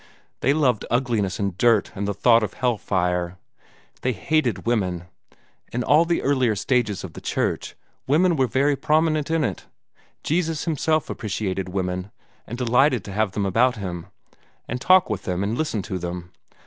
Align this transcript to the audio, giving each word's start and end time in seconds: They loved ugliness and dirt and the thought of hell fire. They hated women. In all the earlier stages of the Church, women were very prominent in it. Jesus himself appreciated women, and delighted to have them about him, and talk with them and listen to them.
They 0.39 0.51
loved 0.51 0.83
ugliness 0.89 1.37
and 1.39 1.55
dirt 1.59 1.91
and 1.93 2.07
the 2.07 2.13
thought 2.15 2.41
of 2.41 2.55
hell 2.55 2.79
fire. 2.79 3.37
They 4.01 4.13
hated 4.13 4.65
women. 4.65 5.03
In 5.71 5.83
all 5.83 6.05
the 6.05 6.23
earlier 6.23 6.55
stages 6.55 7.03
of 7.03 7.13
the 7.13 7.21
Church, 7.21 7.75
women 8.07 8.35
were 8.35 8.47
very 8.47 8.75
prominent 8.75 9.29
in 9.29 9.43
it. 9.43 9.67
Jesus 10.23 10.65
himself 10.65 11.07
appreciated 11.07 11.69
women, 11.69 12.09
and 12.47 12.57
delighted 12.57 13.03
to 13.03 13.13
have 13.13 13.33
them 13.33 13.45
about 13.45 13.75
him, 13.77 14.07
and 14.67 14.81
talk 14.81 15.07
with 15.07 15.25
them 15.25 15.43
and 15.43 15.55
listen 15.55 15.83
to 15.83 15.99
them. 15.99 16.31